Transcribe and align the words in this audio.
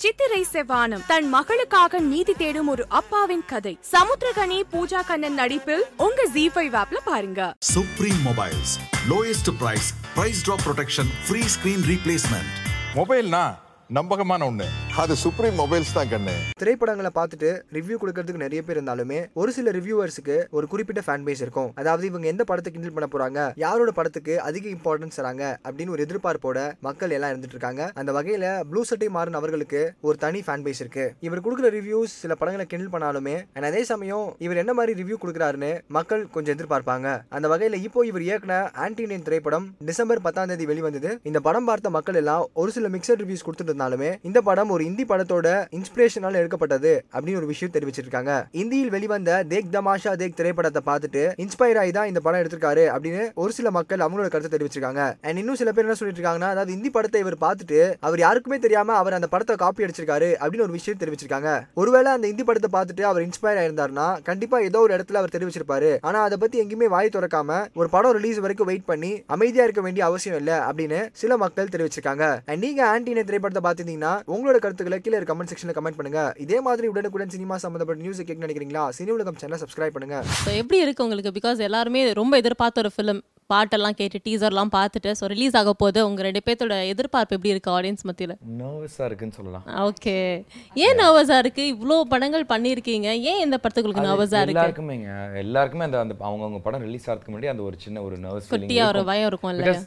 சித்திரை 0.00 0.40
செவ்வானம் 0.46 1.04
தன் 1.06 1.28
மகளுக்காக 1.28 2.00
நீதி 2.02 2.34
தேடும் 2.34 2.68
ஒரு 2.68 2.84
அப்பாவின் 2.98 3.42
கதை 3.46 3.72
சமுத்திரகனி 3.90 4.58
பூஜா 4.72 5.00
கண்ணன் 5.08 5.34
நடிப்பில் 5.34 5.82
உங்க 5.98 6.26
ஜி 6.34 6.44
ஃபைவ் 6.54 6.74
ஆப்ல 6.82 6.98
பாருங்க 7.04 7.40
Supreme 7.68 8.20
Mobiles. 8.22 8.70
Lowest 9.08 9.48
price, 9.58 9.88
price 10.14 10.42
drop 10.42 10.62
protection, 10.62 11.08
free 11.28 11.46
screen 11.48 11.80
replacement. 11.90 12.48
மொபைல்னா 12.94 13.42
நம்பகமான 13.90 14.44
ஒண்ணு 14.44 14.68
அது 15.02 15.14
சுப்ரீம் 15.22 15.56
மொபைல்ஸ் 15.60 15.92
தான் 15.96 16.08
கண்ணு. 16.12 16.32
திரைப்படங்களை 16.60 17.10
பார்த்துட்டு 17.16 17.50
ரிவ்யூ 17.74 17.96
கொடுக்கறதுக்கு 18.02 18.40
நிறைய 18.44 18.60
பேர் 18.66 18.78
இருந்தாலுமே 18.78 19.18
ஒரு 19.40 19.50
சில 19.56 19.72
ரிவ்யூவர்ஸுக்கு 19.76 20.36
ஒரு 20.56 20.66
குறிப்பிட்ட 20.72 21.02
ஃபேன் 21.06 21.24
பேஸ் 21.26 21.42
இருக்கும். 21.44 21.68
அதாவது 21.80 22.04
இவங்க 22.08 22.26
எந்த 22.32 22.44
படத்தை 22.48 22.70
கிண்டல் 22.74 22.94
பண்ண 22.96 23.08
போறாங்க 23.12 23.42
யாரோட 23.64 23.90
படத்துக்கு 23.98 24.34
அதிக 24.48 24.66
இம்பார்ட்டன்ஸ் 24.76 25.18
தராங்க 25.18 25.44
அப்படின்னு 25.66 25.94
ஒரு 25.96 26.04
எதிர்பார்ப்போட 26.06 26.64
மக்கள் 26.86 27.14
எல்லாம் 27.18 27.32
இருந்துட்டு 27.32 27.56
இருக்காங்க. 27.56 27.84
அந்த 28.02 28.12
வகையில 28.18 28.48
ப்ளூ 28.70 28.82
சட்டை 28.90 29.10
மாறின 29.18 29.38
அவர்களுக்கு 29.42 29.82
ஒரு 30.08 30.18
தனி 30.24 30.40
ஃபேன் 30.48 30.64
பேஸ் 30.66 30.82
இருக்கு. 30.84 31.06
இவர் 31.28 31.44
கொடுக்குற 31.46 31.70
ரிவ்யூஸ் 31.78 32.16
சில 32.22 32.36
படங்களை 32.40 32.66
கிண்டல் 32.72 32.92
பண்ணாலுமே 32.96 33.36
and 33.58 33.68
அதே 33.70 33.84
சமயம் 33.92 34.26
இவர் 34.46 34.62
என்ன 34.64 34.74
மாதிரி 34.80 34.98
ரிவ்யூ 35.02 35.18
கொடுக்குறாருன்னு 35.26 35.70
மக்கள் 35.98 36.26
கொஞ்சம் 36.38 36.56
எதிர்பார்ப்பாங்க. 36.58 37.06
அந்த 37.38 37.46
வகையில 37.54 37.82
இப்போ 37.86 38.06
இவர் 38.10 38.26
இயக்குன 38.28 38.58
ஆன்டினியன் 38.88 39.26
திரைப்படம் 39.30 39.68
டிசம்பர் 39.92 40.24
பத்தாம் 40.26 40.52
தேதி 40.54 40.68
வெளிவந்தது. 40.72 41.12
இந்த 41.30 41.38
படம் 41.48 41.70
பார்த்த 41.70 41.96
மக்கள் 42.00 42.20
எல்லாம் 42.24 42.44
ஒரு 42.64 42.72
சில 42.78 42.92
மிக்சட் 42.96 43.24
ரிவ்யூஸ் 43.26 43.48
கொடுத்துட்டு 43.48 43.74
இருந்தாலுமே 43.74 44.12
இந்த 44.30 44.38
படம் 44.50 44.74
ஒரு 44.74 44.84
இந்தி 44.88 45.06
படத்தோட 45.10 45.46
இன்ஸ்பிரேஷனால 45.78 46.40
எடுக்கப்பட்டது 46.42 46.92
அப்படின்னு 47.14 47.40
ஒரு 47.42 47.50
விஷயம் 47.52 47.74
தெரிவிச்சிருக்காங்க. 47.76 48.32
இந்தியில் 48.62 48.92
வெளிவந்த 48.96 49.30
தேக் 49.52 49.72
தமாஷா 49.76 50.12
தேக் 50.22 50.36
திரைப்படத்தை 50.40 50.82
பார்த்துட்டு 50.90 51.22
இன்ஸ்பயர் 51.44 51.80
ஆகி 51.82 51.92
தான் 51.98 52.10
இந்த 52.10 52.20
படம் 52.26 52.40
எடுத்திருக்காரு 52.42 52.84
அப்படின்னு 52.94 53.24
ஒரு 53.42 53.52
சில 53.58 53.70
மக்கள் 53.78 54.04
அவங்களோட 54.06 54.28
கருத்தை 54.34 54.52
தெரிவிச்சிருக்காங்க. 54.54 55.02
அண்ட் 55.26 55.40
இன்னும் 55.42 55.58
சில 55.62 55.72
பேர் 55.72 55.86
என்ன 55.86 55.96
சொல்லிட்டு 56.00 56.20
இருக்காங்கன்னா 56.20 56.50
அதாவது 56.54 56.74
இந்தி 56.76 56.90
படத்தை 56.96 57.20
இவர் 57.24 57.36
பார்த்துட்டு 57.46 57.80
அவர் 58.08 58.24
யாருக்குமே 58.24 58.58
தெரியாம 58.66 58.96
அவர் 59.00 59.16
அந்த 59.18 59.30
படத்தை 59.34 59.56
காப்பி 59.64 59.86
அடிச்சிருக்காரு 59.86 60.30
அப்படின்னு 60.40 60.66
ஒரு 60.68 60.76
விஷயம் 60.78 61.00
தெரிவிச்சிருக்காங்க. 61.02 61.50
ஒருவேளை 61.82 62.12
அந்த 62.16 62.26
இந்தி 62.32 62.46
படத்தை 62.48 62.70
பார்த்துட்டு 62.76 63.04
அவர் 63.10 63.26
இன்ஸ்பயர் 63.26 63.60
ஆயிருந்தாருன்னா 63.62 64.06
கண்டிப்பா 64.28 64.58
ஏதோ 64.68 64.80
ஒரு 64.86 64.94
இடத்துல 64.96 65.20
அவர் 65.22 65.34
தெரிவிச்சிருப்பாரு. 65.36 65.90
ஆனா 66.08 66.18
அதை 66.28 66.38
பத்தி 66.44 66.62
எங்கேயுமே 66.62 66.88
வாய் 66.94 67.14
திறக்காம 67.16 67.60
ஒரு 67.80 67.88
படம் 67.94 68.16
ரிலீஸ் 68.18 68.42
வரைக்கும் 68.44 68.70
வெயிட் 68.70 68.88
பண்ணி 68.90 69.12
அமைதியா 69.36 69.66
இருக்க 69.68 69.82
வேண்டிய 69.86 70.04
அவசியம் 70.10 70.38
இல்ல 70.40 70.52
அப்படின்னு 70.68 71.00
சில 71.22 71.36
மக்கள் 71.44 71.72
தெரிவிச்சிருக்காங்க. 71.74 72.24
அண்ட் 72.50 72.62
நீங்க 72.66 72.82
ஆன்டின 72.92 73.24
திரைப்படத்தை 73.30 73.62
பார்த்திருந்தீங்கன்னா 73.66 74.14
உங்களோட 74.34 74.58
கருத்து 74.64 74.77
கருத்துக்களை 74.78 74.98
கீழே 75.04 75.26
கமெண்ட் 75.30 75.50
செக்ஷன்ல 75.50 75.72
கமெண்ட் 75.76 75.98
பண்ணுங்க. 75.98 76.20
இதே 76.44 76.58
மாதிரி 76.66 76.86
உடனுக்குடன் 76.92 77.32
சினிமா 77.34 77.54
சம்பந்தப்பட்ட 77.62 78.02
நியூஸ் 78.04 78.20
கேட்க 78.28 78.44
நினைக்கிறீங்களா? 78.44 78.82
சினி 78.96 79.10
உலகம் 79.16 79.40
சேனல் 79.40 79.60
சப்ஸ்கிரைப் 79.62 79.94
பண்ணுங்க. 79.96 80.18
ஸோ 80.42 80.50
எப்படி 80.60 80.78
இருக்கு 80.84 81.04
உங்களுக்கு? 81.06 81.32
பிகாஸ் 81.38 81.64
எல்லாருமே 81.68 82.02
ரொம்ப 82.20 82.36
எதிர்பார்த்த 82.42 82.84
ஒரு 82.84 82.92
ஃபிலிம் 82.96 83.20
பாட்டெல்லாம் 83.52 83.96
கேட்டு 83.98 84.18
டீசர்லாம் 84.26 84.70
பார்த்துட்டு 84.76 85.10
ஸோ 85.18 85.26
ரிலீஸ் 85.34 85.56
ஆக 85.60 85.72
போது 85.82 85.98
உங்க 86.08 86.22
ரெண்டு 86.28 86.42
பேர்த்தோட 86.46 86.76
எதிர்பார்ப்பு 86.92 87.36
எப்படி 87.36 87.52
இருக்கு 87.54 87.70
ஆடியன்ஸ் 87.76 88.06
மத்தியில்? 88.08 88.34
நர்வஸாக 88.62 89.08
இருக்குன்னு 89.10 89.36
சொல்லலாம். 89.38 89.64
ஓகே 89.88 90.16
ஏன் 90.86 90.98
நர்வஸாக 91.02 91.42
இருக்கு? 91.44 91.64
இவ்வளோ 91.74 91.98
படங்கள் 92.14 92.48
பண்ணியிருக்கீங்க. 92.54 93.10
ஏன் 93.32 93.42
இந்த 93.46 93.58
படத்துக்கு 93.64 94.08
நர்வஸாக 94.08 94.42
இருக்கு? 94.44 94.58
எல்லாருக்குமேங்க. 94.58 95.10
எல்லாருக்குமே 95.44 95.86
அந்த 95.88 95.98
அந்த 96.04 96.16
அவங்கவுங்க 96.30 96.62
படம் 96.68 96.84
ரிலீஸ் 96.88 97.08
ஆகிறதுக்கு 97.08 97.34
முன்னாடி 97.34 97.52
அந்த 97.54 97.64
ஒரு 97.70 97.78
சின்ன 97.86 98.02
ஒரு 98.08 98.18
நர்வஸ் 98.26 98.52
குட்டியா 98.56 98.86
ஒரு 98.94 99.02
பயம் 99.12 99.30
இருக்கும் 99.32 99.54
இல்ல 99.54 99.78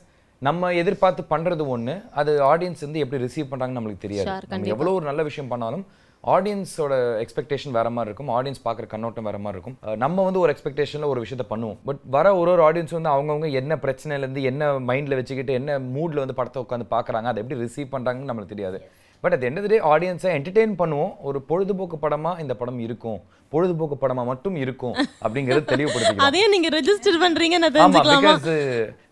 நம்ம 0.41 0.69
எதிர்பார்த்து 0.73 1.23
பண்றது 1.29 1.63
ஒண்ணு 1.73 2.05
அது 2.11 2.31
ஆடியன்ஸ் 2.43 2.79
வந்து 2.79 2.99
எப்படி 2.99 3.23
ரிசீவ் 3.23 3.49
பண்றாங்கன்னு 3.51 3.79
நம்மளுக்கு 3.79 3.97
தெரியாது. 3.97 4.29
எவ்வளவு 4.67 4.95
ஒரு 4.95 5.05
நல்ல 5.05 5.23
விஷயம் 5.23 5.49
பண்ணாலும் 5.49 5.85
ஆடியன்ஸோட 6.23 6.93
எக்ஸ்பெக்டேஷன் 7.23 7.71
வேற 7.71 7.89
மாதிரி 7.89 8.09
இருக்கும். 8.09 8.31
ஆடியன்ஸ் 8.37 8.61
பார்க்குற 8.67 8.87
கண்ணோட்டம் 8.87 9.23
வேற 9.23 9.37
மாதிரி 9.37 9.61
இருக்கும். 9.61 9.97
நம்ம 9.97 10.23
வந்து 10.23 10.39
ஒரு 10.39 10.55
எக்ஸ்பெக்டேஷன்ல 10.55 11.05
ஒரு 11.05 11.21
விஷயத்த 11.21 11.45
பண்ணுவோம். 11.49 11.77
பட் 11.85 11.99
வர 12.05 12.35
ஒரு 12.35 12.51
ஒரு 12.51 12.63
ஆடியன்ஸ் 12.63 12.95
வந்து 12.97 13.09
அவங்கவுங்க 13.09 13.51
என்ன 13.51 13.75
பிரச்சனையில 13.75 14.17
இருந்து 14.17 14.43
என்ன 14.43 14.79
மைண்ட்ல 14.79 15.15
வச்சுக்கிட்டு 15.15 15.53
என்ன 15.53 15.79
மூட்ல 15.79 16.23
வந்து 16.23 16.33
படத்தை 16.33 16.63
உட்காந்து 16.63 16.87
பார்க்கறாங்க 16.89 17.29
அதை 17.33 17.43
எப்படி 17.43 17.59
ரிசீவ் 17.59 17.93
பண்றாங்கன்னு 17.93 18.29
நம்மளுக்கு 18.31 18.53
தெரியாது. 18.55 18.79
பட் 19.21 19.33
of 19.33 19.41
the 19.41 19.67
day 19.67 19.81
ஆடியன்ஸை 19.81 20.29
என்டர்டெயின் 20.37 20.75
பண்ணுவோம். 20.77 21.11
ஒரு 21.21 21.41
பொழுதுபோக்கு 21.41 21.97
படமா 22.01 22.39
இந்த 22.39 22.55
படம் 22.55 22.79
இருக்கும். 22.79 23.21
பொழுதுபோக்கு 23.49 24.07
படமா 24.07 24.25
மட்டும் 24.25 24.55
இருக்கும். 24.55 24.93
அப்படிங்கறது 25.21 25.63
தெளிவுபடுத்திக்கலாம். 25.73 26.27
அதையும் 26.29 26.49
நீங்க 26.49 26.69
ரெஜிஸ்டர் 26.69 27.21
ஆமா 27.23 27.77
தெரிஞ்சுக்கலாமா? 27.77 28.35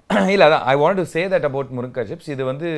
இல்லை 0.33 0.45
அதான். 0.47 0.63
I 0.65 0.75
want 0.75 0.95
to 0.95 1.03
say 1.05 1.21
that 1.27 1.43
about 1.43 1.73
murunga 1.77 2.03
chips 2.09 2.29
இது 2.29 2.43
வந்து 2.45 2.69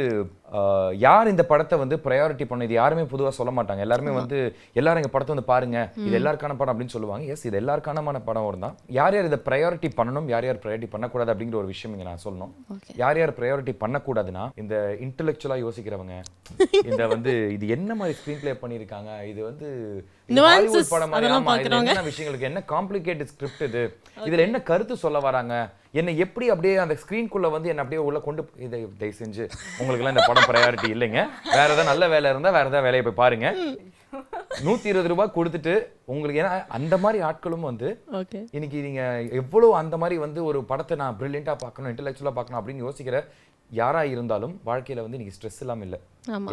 யார் 1.05 1.31
இந்த 1.33 1.43
படத்தை 1.51 1.75
வந்து 1.81 1.95
ப்ரையாரிட்டி 2.05 2.45
பண்ண 2.47 2.67
இது 2.67 2.75
யாருமே 2.79 3.03
பொதுவா 3.13 3.31
சொல்ல 3.39 3.51
மாட்டாங்க. 3.57 3.81
எல்லாருமே 3.85 4.13
வந்து 4.19 4.37
எல்லாரும் 4.79 5.01
இந்த 5.03 5.11
படத்தை 5.13 5.33
வந்து 5.35 5.49
பாருங்க. 5.51 5.77
இது 6.07 6.15
எல்லாருக்கான 6.19 6.57
படம் 6.61 6.73
அப்படின்னு 6.73 6.95
சொல்லுவாங்க. 6.95 7.25
எஸ் 7.35 7.45
இது 7.49 7.59
எல்லாருக்கானமான 7.61 8.21
படம் 8.29 8.63
தான் 8.65 8.75
யார் 8.99 9.15
யார் 9.17 9.29
இதை 9.31 9.39
ப்ரையாரிட்டி 9.47 9.91
பண்ணணும்? 9.99 10.27
யார் 10.33 10.47
யார் 10.49 10.61
ப்ரையாரிட்டி 10.63 10.91
பண்ணக்கூடாது 10.95 11.33
அப்படிங்கிற 11.33 11.59
ஒரு 11.63 11.71
விஷயம் 11.73 11.93
இங்க 11.95 12.07
நான் 12.09 12.23
சொல்லணும். 12.27 12.53
யார் 13.03 13.19
யார் 13.21 13.37
ப்ரையாரிட்டி 13.39 13.75
பண்ணக்கூடாதுன்னா 13.83 14.45
இந்த 14.63 14.75
இன்டெலெக்சுவலா 15.07 15.59
யோசிக்கிறவங்க. 15.65 16.15
இந்த 16.89 17.03
வந்து 17.15 17.33
இது 17.57 17.65
என்ன 17.77 17.91
மாதிரி 17.99 18.17
ஸ்க்ரீன் 18.19 18.41
ப்ளே 18.41 18.55
பண்ணியிருக்காங்க? 18.63 19.11
இது 19.31 19.41
வந்து 19.49 19.67
படம். 20.93 21.13
என்ன 21.91 22.03
விஷயங்களுக்கு? 22.09 22.49
என்ன 22.51 22.63
காம்ப்ளிகேட்டட் 22.73 23.31
ஸ்கிரிப்ட் 23.33 23.63
இது? 23.69 23.83
இதுல 24.27 24.43
என்ன 24.47 24.59
கருத்து 24.71 24.95
சொல்ல 25.05 25.19
வராங்க? 25.27 25.55
என்ன 25.99 26.11
எப்படி 26.23 26.45
அப்படியே 26.53 26.75
அந்த 26.83 26.95
ஸ்கிரீன்குள்ள 26.99 27.47
வந்து 27.55 27.69
என்ன 27.71 27.81
அப்படியே 27.83 28.01
உள்ள 28.09 28.19
கொண்டு 28.27 28.41
இதை 28.65 28.77
தயவு 29.01 29.15
செஞ்சு 29.21 29.43
உங்களுக்கு 29.79 30.01
எல்லாம் 30.01 30.15
இந்த 30.15 30.25
படம் 30.29 30.40
ப்ரையாரிட்டி 30.49 30.89
இல்லைங்க. 30.95 31.21
வேற 31.57 31.67
ஏதாவது 31.67 31.89
நல்ல 31.91 32.07
வேலை 32.13 32.31
இருந்தா 32.33 32.51
வேற 32.57 32.65
ஏதாவது 32.69 32.87
வேலையை 32.87 33.03
போய் 33.07 33.21
பாருங்க. 33.23 33.47
நூத்தி 34.65 34.87
இருபது 34.91 35.11
ரூபாய் 35.11 35.35
கொடுத்துட்டு 35.35 35.73
உங்களுக்கு 36.13 36.41
ஏன்னா 36.41 36.53
அந்த 36.77 36.95
மாதிரி 37.03 37.19
ஆட்களும் 37.27 37.69
வந்து 37.69 37.89
இன்னைக்கு 38.55 38.79
நீங்க 38.87 39.03
எவ்வளவு 39.41 39.71
அந்த 39.81 39.95
மாதிரி 40.01 40.15
வந்து 40.25 40.39
ஒரு 40.49 40.59
படத்தை 40.71 40.95
நான் 41.03 41.17
பிரில்லியண்டா 41.19 41.55
பார்க்கணும் 41.63 41.91
இன்டெலெக்சுவலா 41.93 42.35
பார்க்கணும் 42.37 42.59
அப்படின்னு 42.61 42.85
யோசிக்கிற 42.87 43.19
யாரா 43.69 44.01
இருந்தாலும் 44.13 44.53
வாழ்க்கையில 44.69 45.03
வந்து 45.03 45.17
இன்னைக்கு 45.17 45.35
ஸ்ட்ரெஸ் 45.35 45.59
இல்லாம 45.63 45.85
இல்ல. 45.87 45.97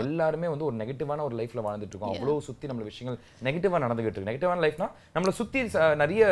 எல்லாருமே 0.03 0.49
வந்து 0.53 0.67
ஒரு 0.67 0.77
நெகட்டிவான 0.81 1.25
ஒரு 1.29 1.35
லைஃப்ல 1.39 1.63
வாழ்ந்துட்டு 1.67 1.95
இருக்கோம். 1.95 2.13
அவ்வளவு 2.15 2.45
சுத்தி 2.49 2.69
நம்மள 2.71 2.85
விஷயங்கள் 2.91 3.19
நெகட்டிவா 3.47 3.81
நடந்துகிட்டு 3.85 4.19
இருக்கு. 4.19 4.31
நெகட்டிவான 4.31 4.63
லைஃப்னா 4.67 4.89
நம்மள 5.15 5.33
சுத்தி 5.41 5.63
நிறைய 6.03 6.23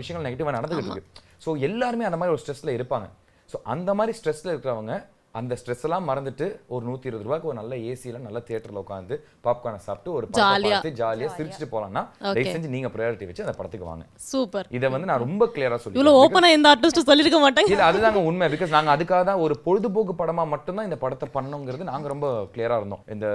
விஷயங்கள் 0.00 0.26
நெகட்டிவா 0.28 0.56
நடந்துகிட்டு 0.58 0.90
இருக்கு. 0.92 1.22
சோ 1.44 1.52
எல்லாருமே 1.68 2.08
அந்த 2.08 2.18
மாதிரி 2.20 2.34
ஒரு 2.36 2.42
ஸ்ட்ரெஸ்ல 2.44 2.74
இருப்பாங்க. 2.78 3.08
சோ 3.52 3.58
அந்த 3.74 3.90
மாதிரி 4.00 4.14
ஸ்ட்ரெஸ்ல 4.20 4.52
இருக்கிறவங்க 4.54 4.94
அந்த 5.38 5.56
ஸ்ட்ரெஸ் 5.60 5.84
எல்லாம் 5.86 6.06
மறந்துட்டு 6.08 6.46
ஒரு 6.74 6.82
நூத்தி 6.86 7.08
இருபது 7.08 7.26
ரூபாய்க்கு 7.26 7.48
ஒரு 7.50 7.58
நல்ல 7.58 7.74
ஏசில 7.90 8.20
நல்ல 8.26 8.38
தியேட்டர்ல 8.46 8.82
உட்காந்து 8.82 9.14
பாப்கார்னை 9.46 9.80
சாப்பிட்டு 9.86 10.10
ஒரு 10.16 10.26
படத்தை 10.26 10.44
ஜாலியா. 10.44 10.74
பார்த்து 10.74 10.92
ஜாலியா 11.00 11.28
சிரிச்சுட்டு 11.36 11.68
போலாம்னா 11.72 12.02
தயவு 12.26 12.52
செஞ்சு 12.54 12.72
நீங்க 12.74 12.90
ப்ரையாரிட்டி 12.94 13.28
வச்சு 13.30 13.44
அந்த 13.46 13.56
படத்துக்கு 13.58 13.90
வாங்க. 13.90 14.04
சூப்பர் 14.30 14.68
இதை 14.78 14.90
வந்து 14.94 15.10
நான் 15.10 15.24
ரொம்ப 15.26 15.46
கிளியரா 15.54 15.78
சொல்லி 15.82 15.98
இவ்வளவு 15.98 16.20
ஓப்பனா 16.24 16.50
இந்த 16.56 16.70
ஆர்டிஸ்ட் 16.72 17.08
சொல்லிருக்க 17.10 17.40
மாட்டாங்க. 17.44 17.72
இல்ல 17.74 17.88
அதுதாங்க 17.90 18.22
உண்மை. 18.30 18.48
பிகாஸ் 18.54 18.76
நாங்க 18.76 18.92
அதுக்காக 18.96 19.22
தான் 19.30 19.42
ஒரு 19.46 19.56
பொழுதுபோக்கு 19.66 20.14
படமா 20.22 20.46
மட்டும்தான் 20.54 20.88
இந்த 20.90 21.00
படத்தை 21.04 21.28
பண்ணோங்கிறது 21.38 21.90
நாங்க 21.92 22.08
ரொம்ப 22.14 22.26
கிளியரா 22.54 22.78
இருந்தோம். 22.80 23.04
இந்த 23.16 23.26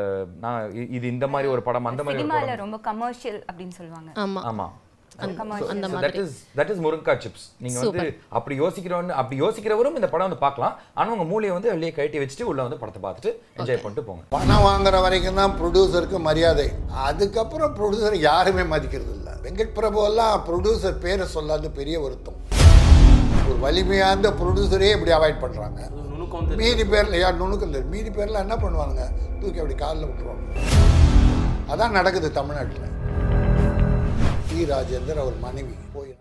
நான் 0.46 0.60
இது 0.98 1.06
இந்த 1.16 1.28
மாதிரி 1.36 1.50
ஒரு 1.56 1.64
படம் 1.68 1.92
அந்த 1.92 2.04
மாதிரி 2.08 2.62
ரொம்ப 2.66 2.80
கமர்ஷியல் 2.90 3.42
அப்படின்னு 3.50 3.76
சொல்லுவாங்க. 3.80 4.10
ஆமா. 4.26 4.42
ஆமா. 4.52 4.68
அந்த 5.26 5.88
தட் 5.88 5.94
மாதிரி. 5.96 6.22
Is 6.24 6.36
that 6.60 6.72
is 6.74 6.82
murunga 6.86 7.14
chips 7.24 7.46
நீங்க 7.64 7.78
வந்து 7.84 8.06
அப்படி 8.38 8.56
யோசிக்கிறவங்க 8.64 9.16
அப்படி 9.22 9.38
யோசிக்கிறவரும் 9.44 9.98
இந்த 10.00 10.10
படம் 10.14 10.28
வந்து 10.28 10.42
பார்க்கலாம். 10.46 10.76
ஆனா 10.98 11.08
உங்க 11.16 11.28
மூளையை 11.32 11.54
வந்து 11.58 11.72
வெளியே 11.76 11.92
கழட்டி 11.98 12.22
வச்சுட்டு 12.24 12.50
உள்ள 12.52 12.62
வந்து 12.68 12.80
படத்தை 12.84 13.02
பார்த்துட்டு 13.06 13.32
என்ஜாய் 13.60 13.82
பண்ணிட்டு 13.84 14.06
போங்க. 14.10 14.24
பணம் 14.38 14.66
வாங்குற 14.70 15.02
வரைக்கும் 15.08 15.42
தான் 15.42 15.56
ப்ரொடியூசருக்கு 15.62 16.20
மரியாதை. 16.30 16.68
அதுக்கப்புறம் 17.08 17.74
ப்ரொடியூசர் 17.80 18.18
யாருமே 18.30 18.66
மதிக்கிறது 18.76 19.14
இல்லை. 19.18 19.34
வெங்கட் 19.48 19.76
பிரபு 19.80 20.00
எல்லாம் 20.10 20.36
ப்ரொடியூசர் 20.50 21.02
பேரை 21.06 21.28
சொல்லாத 21.36 21.72
பெரிய 21.80 21.98
வருத்தம் 22.06 22.40
ஒரு 23.50 23.60
வலிமையாந்த 23.66 24.28
ப்ரொடியூசரே 24.42 24.92
இப்படி 24.98 25.14
அவாய்ட் 25.16 25.44
பண்றாங்க. 25.46 25.82
மீதி 26.60 26.84
பேர்ல 26.92 27.16
யார் 27.22 27.40
நுணுக்கம் 27.40 27.74
தெரியும் 27.74 27.94
மீதி 27.96 28.12
பேர்ல 28.18 28.44
என்ன 28.46 28.56
பண்ணுவாங்க 28.64 29.00
தூக்கி 29.40 29.60
அப்படி 29.62 29.76
காலில் 29.82 30.08
விட்டுருவாங்க. 30.08 30.46
அதான் 31.74 31.96
நடக்குது 31.98 32.28
தமிழ்நாட்டில். 32.38 32.88
ராஜேந்தர் 34.66 35.20
அவர் 35.20 35.38
மனைவி. 35.40 35.74
போய் 35.94 36.16